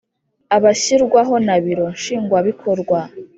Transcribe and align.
abashyirwaho 0.55 1.35
na 1.45 1.55
biro 1.63 1.85
nshingwabikorwa 1.95 2.99